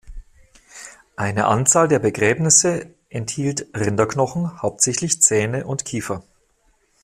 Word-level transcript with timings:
Eine 1.15 1.45
Anzahl 1.45 1.87
der 1.87 1.99
Begräbnisse 1.99 2.95
enthielt 3.09 3.67
Rinderknochen, 3.75 4.59
hauptsächlich 4.63 5.21
Zähne 5.21 5.67
und 5.67 5.85
Kiefer. 5.85 6.23